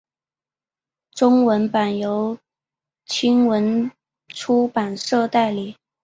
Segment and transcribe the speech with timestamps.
[1.11, 2.39] 中文版由
[3.05, 3.91] 青文
[4.29, 5.75] 出版社代理。